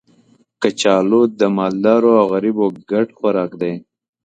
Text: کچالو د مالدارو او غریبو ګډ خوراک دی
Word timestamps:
کچالو 0.61 1.21
د 1.39 1.41
مالدارو 1.57 2.11
او 2.19 2.25
غریبو 2.33 2.65
ګډ 2.89 3.07
خوراک 3.17 3.51
دی 3.61 3.73